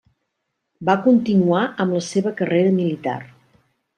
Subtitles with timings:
[0.89, 3.17] Va continuar amb la seva carrera militar.